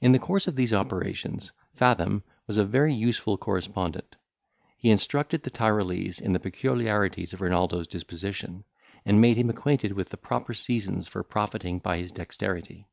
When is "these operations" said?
0.54-1.50